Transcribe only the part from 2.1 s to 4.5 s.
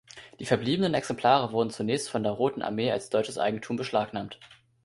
der Roten Armee als deutsches Eigentum beschlagnahmt.